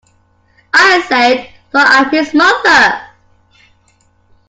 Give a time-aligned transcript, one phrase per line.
[0.73, 3.05] I say it, though I am his mother.